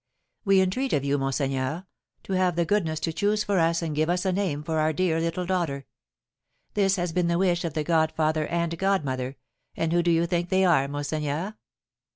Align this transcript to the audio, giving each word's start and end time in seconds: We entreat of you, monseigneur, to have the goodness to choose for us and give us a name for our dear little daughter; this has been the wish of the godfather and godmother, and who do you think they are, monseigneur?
We 0.45 0.61
entreat 0.61 0.93
of 0.93 1.03
you, 1.05 1.19
monseigneur, 1.19 1.85
to 2.23 2.33
have 2.33 2.55
the 2.55 2.65
goodness 2.65 2.99
to 3.01 3.13
choose 3.13 3.43
for 3.43 3.59
us 3.59 3.83
and 3.83 3.95
give 3.95 4.09
us 4.09 4.25
a 4.25 4.31
name 4.31 4.63
for 4.63 4.79
our 4.79 4.93
dear 4.93 5.19
little 5.19 5.45
daughter; 5.45 5.85
this 6.73 6.95
has 6.95 7.13
been 7.13 7.27
the 7.27 7.37
wish 7.37 7.63
of 7.63 7.75
the 7.75 7.83
godfather 7.83 8.47
and 8.47 8.75
godmother, 8.79 9.37
and 9.77 9.93
who 9.93 10.01
do 10.01 10.09
you 10.09 10.25
think 10.25 10.49
they 10.49 10.65
are, 10.65 10.87
monseigneur? 10.87 11.55